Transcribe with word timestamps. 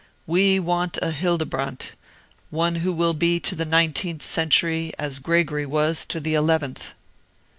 We 0.25 0.59
want 0.59 0.97
a 0.99 1.11
Hildebrand, 1.11 1.91
one 2.49 2.73
who 2.77 2.91
will 2.91 3.13
be 3.13 3.39
to 3.41 3.53
the 3.53 3.65
nineteenth 3.65 4.23
century 4.23 4.91
as 4.97 5.19
Gregory 5.19 5.67
was 5.67 6.07
to 6.07 6.19
the 6.19 6.33
eleventh." 6.33 6.95